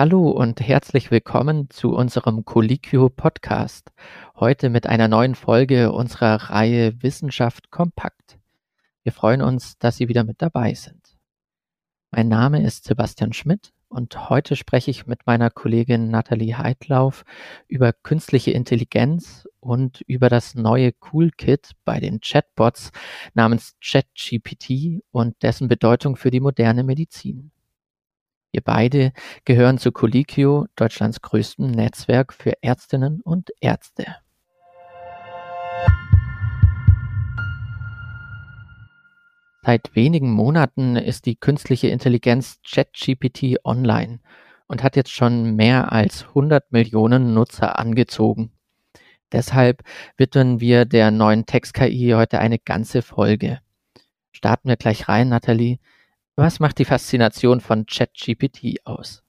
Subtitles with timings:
[0.00, 3.92] Hallo und herzlich willkommen zu unserem Colliquio Podcast.
[4.34, 8.38] Heute mit einer neuen Folge unserer Reihe Wissenschaft kompakt.
[9.02, 11.18] Wir freuen uns, dass Sie wieder mit dabei sind.
[12.10, 17.26] Mein Name ist Sebastian Schmidt und heute spreche ich mit meiner Kollegin Nathalie Heidlauf
[17.68, 22.90] über künstliche Intelligenz und über das neue Coolkit bei den Chatbots
[23.34, 27.52] namens ChatGPT und dessen Bedeutung für die moderne Medizin.
[28.52, 29.12] Wir beide
[29.44, 34.16] gehören zu Colliquio, Deutschlands größtem Netzwerk für Ärztinnen und Ärzte.
[39.62, 44.18] Seit wenigen Monaten ist die künstliche Intelligenz ChatGPT online
[44.66, 48.50] und hat jetzt schon mehr als 100 Millionen Nutzer angezogen.
[49.30, 49.84] Deshalb
[50.16, 53.60] widmen wir der neuen Text-KI heute eine ganze Folge.
[54.32, 55.78] Starten wir gleich rein, Nathalie.
[56.40, 59.22] Was macht die Faszination von ChatGPT aus?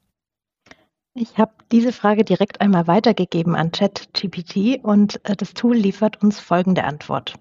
[1.14, 6.40] Ich habe diese Frage direkt einmal weitergegeben an ChatGPT und äh, das Tool liefert uns
[6.40, 7.34] folgende Antwort.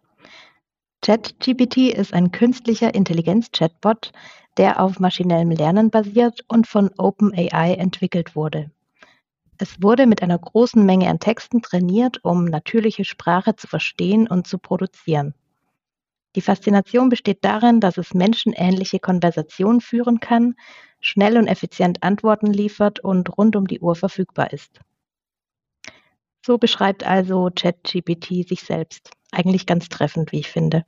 [1.03, 4.11] ChatGPT ist ein künstlicher Intelligenz-Chatbot,
[4.57, 8.73] der auf maschinellem Lernen basiert und von OpenAI entwickelt wurde.
[9.59, 14.49] Es wurde mit einer großen Menge an Texten trainiert, um natürliche Sprache zu verstehen und
[14.49, 15.33] zu produzieren.
[16.37, 20.55] Die Faszination besteht darin, dass es menschenähnliche Konversationen führen kann,
[21.01, 24.81] schnell und effizient Antworten liefert und rund um die Uhr verfügbar ist.
[26.45, 29.11] So beschreibt also ChatGPT sich selbst.
[29.33, 30.85] Eigentlich ganz treffend, wie ich finde.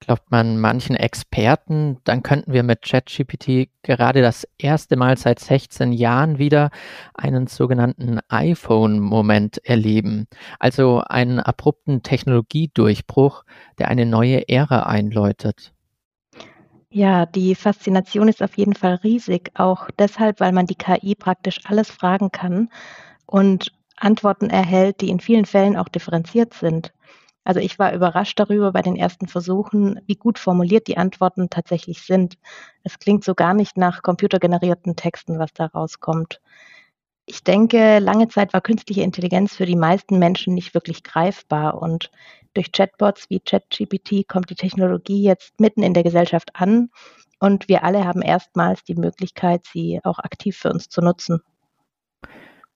[0.00, 5.92] Glaubt man manchen Experten, dann könnten wir mit ChatGPT gerade das erste Mal seit 16
[5.92, 6.70] Jahren wieder
[7.12, 10.26] einen sogenannten iPhone-Moment erleben,
[10.58, 13.44] also einen abrupten Technologiedurchbruch,
[13.78, 15.74] der eine neue Ära einläutet.
[16.92, 21.60] Ja, die Faszination ist auf jeden Fall riesig, auch deshalb, weil man die KI praktisch
[21.64, 22.70] alles fragen kann
[23.26, 26.92] und Antworten erhält, die in vielen Fällen auch differenziert sind.
[27.50, 32.02] Also ich war überrascht darüber bei den ersten Versuchen, wie gut formuliert die Antworten tatsächlich
[32.02, 32.38] sind.
[32.84, 36.40] Es klingt so gar nicht nach computergenerierten Texten, was da rauskommt.
[37.26, 42.12] Ich denke, lange Zeit war künstliche Intelligenz für die meisten Menschen nicht wirklich greifbar und
[42.54, 46.90] durch Chatbots wie ChatGPT kommt die Technologie jetzt mitten in der Gesellschaft an
[47.40, 51.40] und wir alle haben erstmals die Möglichkeit, sie auch aktiv für uns zu nutzen.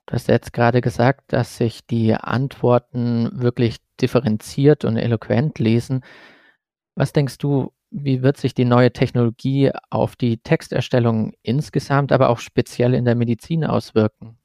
[0.07, 6.05] Du hast jetzt gerade gesagt, dass sich die Antworten wirklich differenziert und eloquent lesen.
[6.95, 12.39] Was denkst du, wie wird sich die neue Technologie auf die Texterstellung insgesamt, aber auch
[12.39, 14.37] speziell in der Medizin auswirken?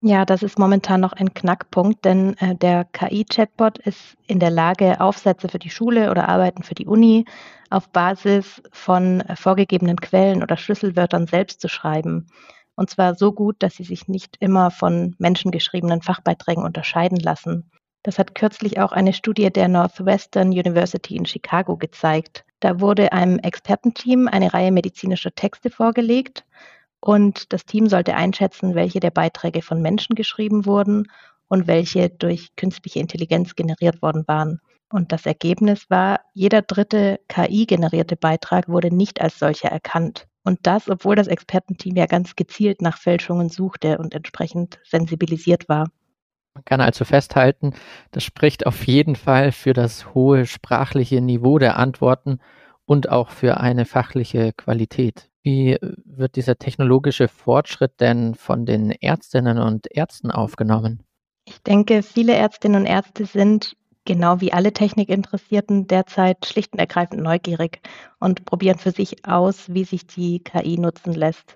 [0.00, 5.00] Ja, das ist momentan noch ein Knackpunkt, denn äh, der KI-Chatbot ist in der Lage,
[5.00, 7.24] Aufsätze für die Schule oder Arbeiten für die Uni
[7.68, 12.28] auf Basis von äh, vorgegebenen Quellen oder Schlüsselwörtern selbst zu schreiben.
[12.76, 17.68] Und zwar so gut, dass sie sich nicht immer von menschengeschriebenen Fachbeiträgen unterscheiden lassen.
[18.08, 22.46] Das hat kürzlich auch eine Studie der Northwestern University in Chicago gezeigt.
[22.60, 26.46] Da wurde einem Expertenteam eine Reihe medizinischer Texte vorgelegt
[27.00, 31.08] und das Team sollte einschätzen, welche der Beiträge von Menschen geschrieben wurden
[31.48, 34.62] und welche durch künstliche Intelligenz generiert worden waren.
[34.88, 40.26] Und das Ergebnis war, jeder dritte KI-generierte Beitrag wurde nicht als solcher erkannt.
[40.44, 45.90] Und das, obwohl das Expertenteam ja ganz gezielt nach Fälschungen suchte und entsprechend sensibilisiert war.
[46.58, 47.72] Man kann also festhalten,
[48.10, 52.40] das spricht auf jeden Fall für das hohe sprachliche Niveau der Antworten
[52.84, 55.30] und auch für eine fachliche Qualität.
[55.44, 61.04] Wie wird dieser technologische Fortschritt denn von den Ärztinnen und Ärzten aufgenommen?
[61.44, 67.22] Ich denke, viele Ärztinnen und Ärzte sind genau wie alle Technikinteressierten derzeit schlicht und ergreifend
[67.22, 67.80] neugierig
[68.18, 71.54] und probieren für sich aus, wie sich die KI nutzen lässt.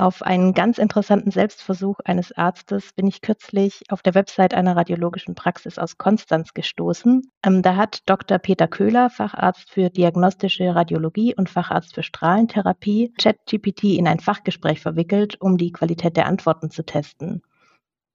[0.00, 5.34] Auf einen ganz interessanten Selbstversuch eines Arztes bin ich kürzlich auf der Website einer radiologischen
[5.34, 7.30] Praxis aus Konstanz gestoßen.
[7.44, 8.38] Ähm, da hat Dr.
[8.38, 15.38] Peter Köhler, Facharzt für diagnostische Radiologie und Facharzt für Strahlentherapie, ChatGPT in ein Fachgespräch verwickelt,
[15.38, 17.42] um die Qualität der Antworten zu testen.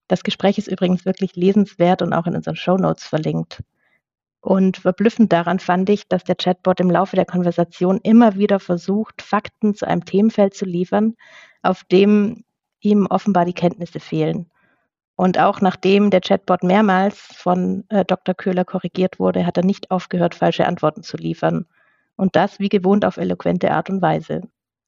[0.07, 3.61] Das Gespräch ist übrigens wirklich lesenswert und auch in unseren Show Notes verlinkt.
[4.45, 9.23] Und verblüffend daran fand ich, dass der Chatbot im Laufe der Konversation immer wieder versucht,
[9.23, 11.15] Fakten zu einem Themenfeld zu liefern,
[11.63, 12.43] auf dem
[12.79, 14.51] ihm offenbar die Kenntnisse fehlen.
[15.15, 18.35] Und auch nachdem der Chatbot mehrmals von äh, Dr.
[18.35, 21.65] Köhler korrigiert wurde, hat er nicht aufgehört, falsche Antworten zu liefern.
[22.15, 24.41] Und das wie gewohnt auf eloquente Art und Weise.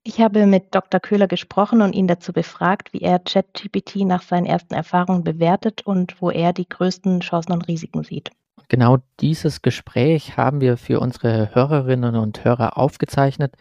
[0.04, 1.00] Ich habe mit Dr.
[1.00, 6.22] Köhler gesprochen und ihn dazu befragt, wie er ChatGPT nach seinen ersten Erfahrungen bewertet und
[6.22, 8.30] wo er die größten Chancen und Risiken sieht.
[8.70, 13.56] Genau dieses Gespräch haben wir für unsere Hörerinnen und Hörer aufgezeichnet.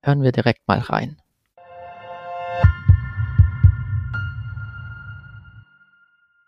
[0.00, 1.16] Hören wir direkt mal rein.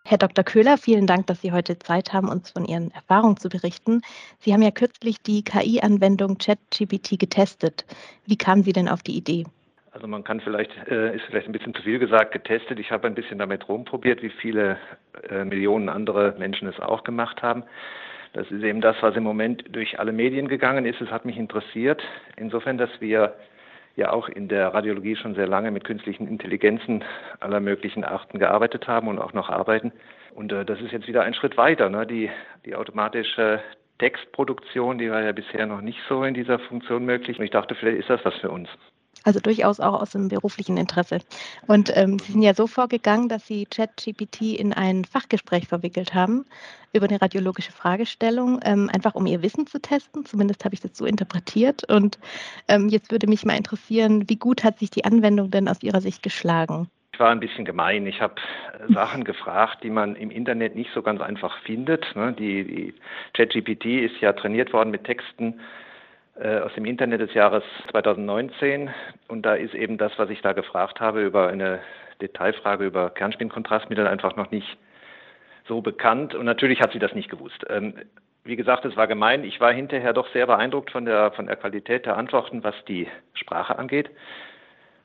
[0.05, 0.45] Herr Dr.
[0.45, 4.03] Köhler, vielen Dank, dass Sie heute Zeit haben, uns von Ihren Erfahrungen zu berichten.
[4.39, 7.85] Sie haben ja kürzlich die KI-Anwendung ChatGPT getestet.
[8.25, 9.47] Wie kamen Sie denn auf die Idee?
[9.97, 12.79] Also man kann vielleicht, äh, ist vielleicht ein bisschen zu viel gesagt, getestet.
[12.79, 14.77] Ich habe ein bisschen damit rumprobiert, wie viele
[15.31, 17.65] äh, Millionen andere Menschen es auch gemacht haben.
[18.35, 21.01] Das ist eben das, was im Moment durch alle Medien gegangen ist.
[21.01, 22.03] Es hat mich interessiert.
[22.37, 23.37] Insofern, dass wir
[23.95, 27.03] ja auch in der Radiologie schon sehr lange mit künstlichen Intelligenzen
[27.41, 29.93] aller möglichen Arten gearbeitet haben und auch noch arbeiten.
[30.35, 31.89] Und äh, das ist jetzt wieder ein Schritt weiter.
[31.89, 32.07] Ne?
[32.07, 32.29] Die,
[32.67, 33.63] die automatische
[33.99, 37.39] Textproduktion, die war ja bisher noch nicht so in dieser Funktion möglich.
[37.39, 38.69] Und ich dachte, vielleicht ist das was für uns.
[39.25, 41.19] Also durchaus auch aus dem beruflichen Interesse.
[41.67, 46.45] Und ähm, Sie sind ja so vorgegangen, dass Sie ChatGPT in ein Fachgespräch verwickelt haben
[46.93, 50.25] über eine radiologische Fragestellung, ähm, einfach um Ihr Wissen zu testen.
[50.25, 51.85] Zumindest habe ich das so interpretiert.
[51.91, 52.19] Und
[52.69, 56.01] ähm, jetzt würde mich mal interessieren, wie gut hat sich die Anwendung denn aus Ihrer
[56.01, 56.89] Sicht geschlagen?
[57.17, 58.07] Ich war ein bisschen gemein.
[58.07, 58.35] Ich habe
[58.89, 62.05] äh, Sachen gefragt, die man im Internet nicht so ganz einfach findet.
[62.15, 62.35] Ne?
[62.39, 62.95] Die, die
[63.33, 65.59] ChatGPT ist ja trainiert worden mit Texten
[66.39, 68.91] aus dem Internet des Jahres 2019
[69.29, 71.81] und da ist eben das, was ich da gefragt habe über eine
[72.21, 74.77] Detailfrage über Kernspinkontrastmittel einfach noch nicht
[75.67, 77.65] so bekannt und natürlich hat sie das nicht gewusst.
[77.69, 77.95] Ähm,
[78.45, 79.45] wie gesagt, es war gemein.
[79.45, 83.09] Ich war hinterher doch sehr beeindruckt von der, von der Qualität der Antworten, was die
[83.35, 84.11] Sprache angeht.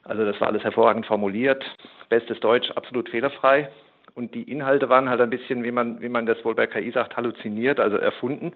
[0.04, 1.64] Also das war alles hervorragend formuliert,
[2.10, 3.70] bestes Deutsch, absolut fehlerfrei.
[4.14, 6.92] Und die Inhalte waren halt ein bisschen, wie man, wie man das wohl bei KI
[6.92, 8.54] sagt, halluziniert, also erfunden.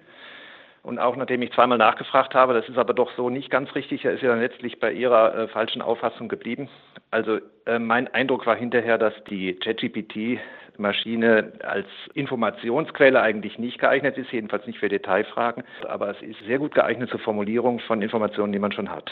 [0.86, 4.06] Und auch nachdem ich zweimal nachgefragt habe, das ist aber doch so nicht ganz richtig,
[4.06, 6.70] er ist ja dann letztlich bei Ihrer äh, falschen Auffassung geblieben.
[7.10, 14.32] Also äh, mein Eindruck war hinterher, dass die ChatGPT-Maschine als Informationsquelle eigentlich nicht geeignet ist,
[14.32, 18.60] jedenfalls nicht für Detailfragen, aber es ist sehr gut geeignet zur Formulierung von Informationen, die
[18.60, 19.12] man schon hat.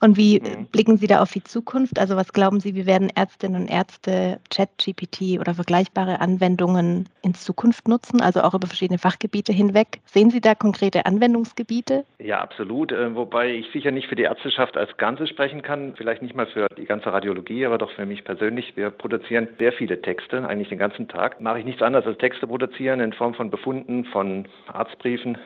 [0.00, 0.66] Und wie mhm.
[0.66, 1.98] blicken Sie da auf die Zukunft?
[1.98, 7.88] Also was glauben Sie, wie werden Ärztinnen und Ärzte ChatGPT oder vergleichbare Anwendungen in Zukunft
[7.88, 10.00] nutzen, also auch über verschiedene Fachgebiete hinweg?
[10.04, 12.04] Sehen Sie da konkrete Anwendungsgebiete?
[12.18, 12.92] Ja, absolut.
[12.92, 16.46] Äh, wobei ich sicher nicht für die Ärzteschaft als Ganzes sprechen kann, vielleicht nicht mal
[16.46, 18.76] für die ganze Radiologie, aber doch für mich persönlich.
[18.76, 21.40] Wir produzieren sehr viele Texte, eigentlich den ganzen Tag.
[21.40, 25.38] Mache ich nichts anderes als Texte produzieren in Form von Befunden, von Arztbriefen,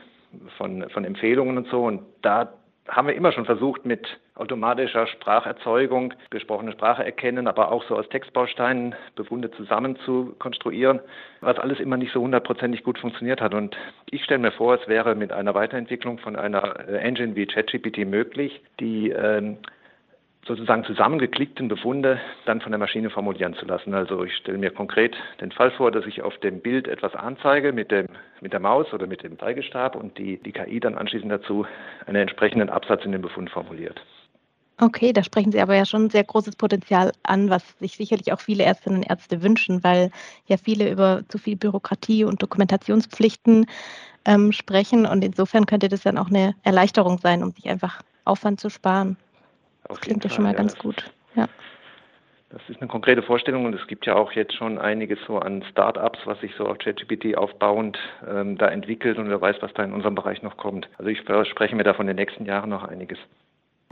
[0.57, 1.85] von, von Empfehlungen und so.
[1.85, 2.53] Und da
[2.87, 8.09] haben wir immer schon versucht, mit automatischer Spracherzeugung gesprochene Sprache erkennen, aber auch so aus
[8.09, 10.99] Textbausteinen Befunde zusammen zu konstruieren,
[11.41, 13.53] was alles immer nicht so hundertprozentig gut funktioniert hat.
[13.53, 13.77] Und
[14.09, 17.99] ich stelle mir vor, es wäre mit einer Weiterentwicklung von einer äh, Engine wie ChatGPT
[17.99, 19.57] möglich, die ähm,
[20.45, 23.93] sozusagen zusammengeklickten Befunde dann von der Maschine formulieren zu lassen.
[23.93, 27.73] Also ich stelle mir konkret den Fall vor, dass ich auf dem Bild etwas anzeige
[27.73, 28.07] mit, dem,
[28.41, 31.65] mit der Maus oder mit dem Zeigestab und die, die KI dann anschließend dazu
[32.07, 34.01] einen entsprechenden Absatz in den Befund formuliert.
[34.79, 38.39] Okay, da sprechen Sie aber ja schon sehr großes Potenzial an, was sich sicherlich auch
[38.39, 40.09] viele Ärztinnen und Ärzte wünschen, weil
[40.47, 43.67] ja viele über zu viel Bürokratie und Dokumentationspflichten
[44.25, 45.05] ähm, sprechen.
[45.05, 49.17] Und insofern könnte das dann auch eine Erleichterung sein, um sich einfach Aufwand zu sparen.
[49.87, 51.11] Das klingt ja schon mal ja, ganz gut.
[51.35, 51.47] Ja.
[52.49, 55.63] Das ist eine konkrete Vorstellung und es gibt ja auch jetzt schon einiges so an
[55.71, 57.97] Start-ups, was sich so auf ChatGPT aufbauend
[58.29, 60.89] ähm, da entwickelt und wer weiß, was da in unserem Bereich noch kommt.
[60.97, 63.17] Also ich verspreche mir da von den nächsten Jahren noch einiges.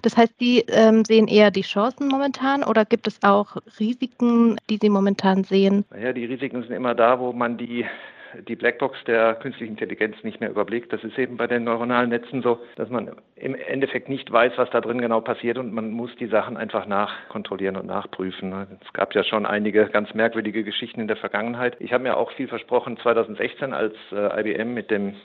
[0.02, 4.78] Das heißt, Sie ähm, sehen eher die Chancen momentan oder gibt es auch Risiken, die
[4.78, 5.86] Sie momentan sehen?
[5.92, 7.86] Naja, die Risiken sind immer da, wo man die
[8.48, 10.92] die Blackbox der künstlichen Intelligenz nicht mehr überblickt.
[10.94, 14.70] Das ist eben bei den neuronalen Netzen so, dass man im Endeffekt nicht weiß, was
[14.72, 18.54] da drin genau passiert und man muss die Sachen einfach nachkontrollieren und nachprüfen.
[18.86, 21.76] Es gab ja schon einige ganz merkwürdige Geschichten in der Vergangenheit.
[21.80, 25.16] Ich habe mir auch viel versprochen 2016, als äh, IBM mit dem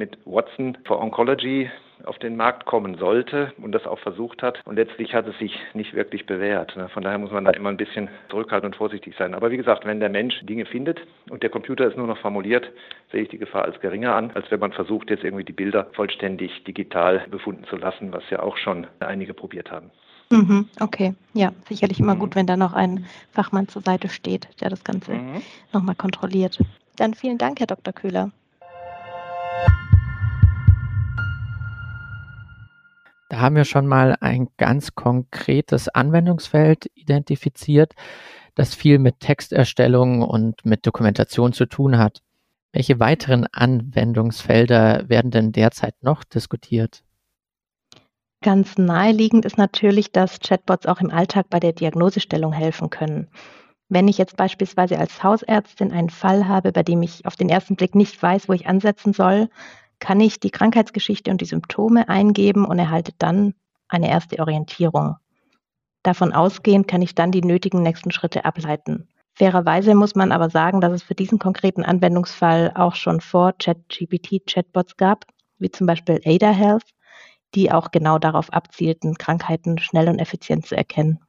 [0.00, 1.70] mit Watson for Oncology
[2.04, 4.58] auf den Markt kommen sollte und das auch versucht hat.
[4.64, 6.74] Und letztlich hat es sich nicht wirklich bewährt.
[6.74, 6.88] Ne?
[6.88, 9.34] Von daher muss man da immer ein bisschen zurückhaltend und vorsichtig sein.
[9.34, 12.70] Aber wie gesagt, wenn der Mensch Dinge findet und der Computer es nur noch formuliert,
[13.12, 15.88] sehe ich die Gefahr als geringer an, als wenn man versucht, jetzt irgendwie die Bilder
[15.92, 19.90] vollständig digital befunden zu lassen, was ja auch schon einige probiert haben.
[20.30, 24.70] Mhm, okay, ja, sicherlich immer gut, wenn da noch ein Fachmann zur Seite steht, der
[24.70, 25.42] das Ganze mhm.
[25.72, 26.58] nochmal kontrolliert.
[26.96, 27.92] Dann vielen Dank, Herr Dr.
[27.92, 28.30] Köhler.
[33.30, 37.94] Da haben wir schon mal ein ganz konkretes Anwendungsfeld identifiziert,
[38.56, 42.22] das viel mit Texterstellung und mit Dokumentation zu tun hat.
[42.72, 47.04] Welche weiteren Anwendungsfelder werden denn derzeit noch diskutiert?
[48.42, 53.28] Ganz naheliegend ist natürlich, dass Chatbots auch im Alltag bei der Diagnosestellung helfen können.
[53.88, 57.76] Wenn ich jetzt beispielsweise als Hausärztin einen Fall habe, bei dem ich auf den ersten
[57.76, 59.48] Blick nicht weiß, wo ich ansetzen soll,
[60.00, 63.54] kann ich die Krankheitsgeschichte und die Symptome eingeben und erhalte dann
[63.88, 65.16] eine erste Orientierung.
[66.02, 69.08] Davon ausgehend kann ich dann die nötigen nächsten Schritte ableiten.
[69.34, 74.46] Fairerweise muss man aber sagen, dass es für diesen konkreten Anwendungsfall auch schon vor ChatGPT
[74.46, 75.24] Chatbots gab,
[75.58, 76.90] wie zum Beispiel Ada Health,
[77.54, 81.20] die auch genau darauf abzielten, Krankheiten schnell und effizient zu erkennen.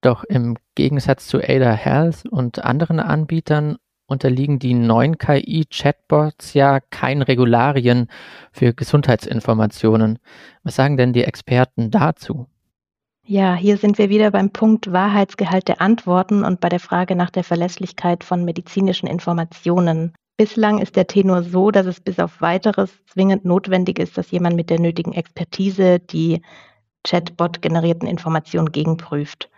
[0.00, 7.22] Doch im Gegensatz zu Ada Health und anderen Anbietern unterliegen die neuen KI-Chatbots ja keinen
[7.22, 8.08] Regularien
[8.52, 10.18] für Gesundheitsinformationen.
[10.62, 12.46] Was sagen denn die Experten dazu?
[13.24, 17.30] Ja, hier sind wir wieder beim Punkt Wahrheitsgehalt der Antworten und bei der Frage nach
[17.30, 20.12] der Verlässlichkeit von medizinischen Informationen.
[20.36, 24.56] Bislang ist der Tenor so, dass es bis auf weiteres zwingend notwendig ist, dass jemand
[24.56, 26.42] mit der nötigen Expertise die
[27.04, 29.50] Chatbot-generierten Informationen gegenprüft.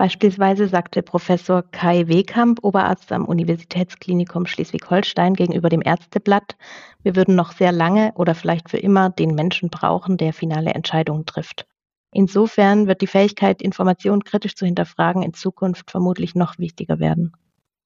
[0.00, 6.56] Beispielsweise sagte Professor Kai Wehkamp, Oberarzt am Universitätsklinikum Schleswig-Holstein, gegenüber dem Ärzteblatt,
[7.02, 11.26] wir würden noch sehr lange oder vielleicht für immer den Menschen brauchen, der finale Entscheidungen
[11.26, 11.66] trifft.
[12.12, 17.34] Insofern wird die Fähigkeit, Informationen kritisch zu hinterfragen, in Zukunft vermutlich noch wichtiger werden.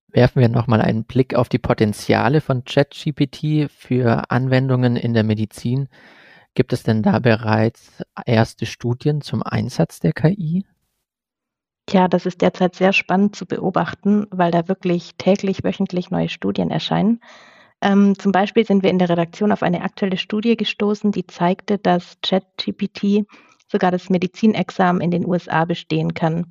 [0.06, 5.88] Werfen wir nochmal einen Blick auf die Potenziale von ChatGPT für Anwendungen in der Medizin.
[6.54, 10.64] Gibt es denn da bereits erste Studien zum Einsatz der KI?
[11.90, 16.70] Ja, das ist derzeit sehr spannend zu beobachten, weil da wirklich täglich, wöchentlich neue Studien
[16.70, 17.20] erscheinen.
[17.82, 21.78] Ähm, zum Beispiel sind wir in der Redaktion auf eine aktuelle Studie gestoßen, die zeigte,
[21.78, 23.26] dass ChatGPT
[23.68, 26.46] sogar das Medizinexamen in den USA bestehen kann.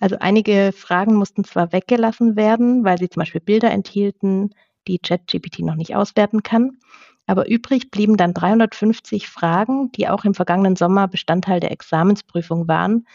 [0.00, 4.54] Also einige Fragen mussten zwar weggelassen werden, weil sie zum Beispiel Bilder enthielten,
[4.88, 6.78] die ChatGPT noch nicht auswerten kann,
[7.26, 13.06] aber übrig blieben dann 350 Fragen, die auch im vergangenen Sommer Bestandteil der Examensprüfung waren,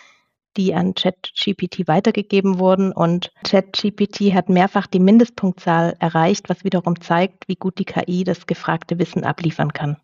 [0.58, 2.92] die an ChatGPT weitergegeben wurden.
[2.92, 8.48] Und ChatGPT hat mehrfach die Mindestpunktzahl erreicht, was wiederum zeigt, wie gut die KI das
[8.48, 9.98] gefragte Wissen abliefern kann.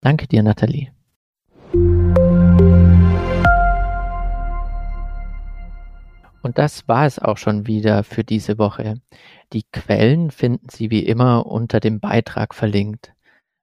[0.00, 0.92] Danke dir, Nathalie.
[6.42, 8.94] Und das war es auch schon wieder für diese Woche.
[9.52, 13.12] Die Quellen finden Sie wie immer unter dem Beitrag verlinkt.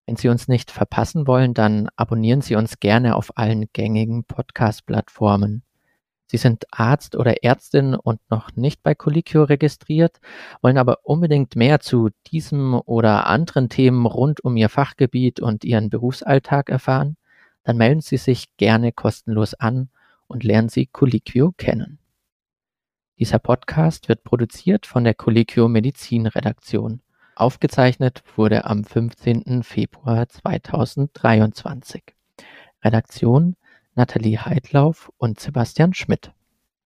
[0.06, 5.63] Wenn Sie uns nicht verpassen wollen, dann abonnieren Sie uns gerne auf allen gängigen Podcast-Plattformen.
[6.27, 10.20] Sie sind Arzt oder Ärztin und noch nicht bei Colliquio registriert,
[10.62, 15.89] wollen aber unbedingt mehr zu diesem oder anderen Themen rund um Ihr Fachgebiet und Ihren
[15.89, 17.17] Berufsalltag erfahren?
[17.63, 19.89] Dann melden Sie sich gerne kostenlos an
[20.27, 22.00] und lernen Sie Colliquio kennen.
[23.17, 27.01] Dieser Podcast wird produziert von der Colliquio Medizin Redaktion.
[27.36, 29.63] Aufgezeichnet wurde am 15.
[29.63, 32.03] Februar 2023.
[32.84, 33.55] Redaktion
[33.95, 36.35] Nathalie Heidlauf und Sebastian Schmidt.